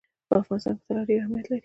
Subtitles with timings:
[0.27, 1.59] په افغانستان کې طلا ډېر اهمیت لري.